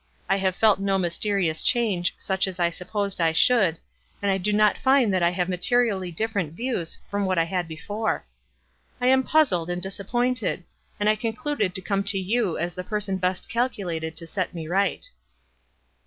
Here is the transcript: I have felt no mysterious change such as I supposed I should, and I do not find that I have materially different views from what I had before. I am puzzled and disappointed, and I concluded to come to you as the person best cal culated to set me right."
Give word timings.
I 0.27 0.37
have 0.37 0.55
felt 0.55 0.79
no 0.79 0.97
mysterious 0.97 1.61
change 1.61 2.15
such 2.17 2.47
as 2.47 2.59
I 2.59 2.71
supposed 2.71 3.21
I 3.21 3.33
should, 3.33 3.77
and 4.19 4.31
I 4.31 4.39
do 4.39 4.51
not 4.51 4.79
find 4.79 5.13
that 5.13 5.21
I 5.21 5.29
have 5.29 5.47
materially 5.47 6.09
different 6.11 6.53
views 6.53 6.97
from 7.11 7.23
what 7.25 7.37
I 7.37 7.43
had 7.43 7.67
before. 7.67 8.25
I 8.99 9.05
am 9.05 9.21
puzzled 9.21 9.69
and 9.69 9.79
disappointed, 9.79 10.63
and 10.99 11.07
I 11.07 11.15
concluded 11.15 11.75
to 11.75 11.81
come 11.81 12.03
to 12.05 12.17
you 12.17 12.57
as 12.57 12.73
the 12.73 12.83
person 12.83 13.17
best 13.17 13.47
cal 13.47 13.69
culated 13.69 14.15
to 14.15 14.25
set 14.25 14.55
me 14.55 14.67
right." 14.67 15.07